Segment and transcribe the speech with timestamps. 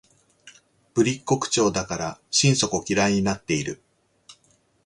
[0.95, 3.83] ぶりっ子口調だから心底嫌になっている